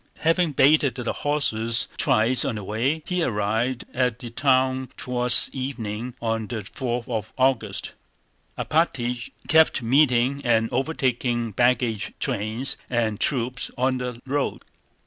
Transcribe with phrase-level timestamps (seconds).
[0.21, 6.15] Having baited the horses twice on the way, he arrived at the town toward evening
[6.19, 7.93] on the fourth of August.
[8.57, 14.65] Alpátych kept meeting and overtaking baggage trains and troops on the road.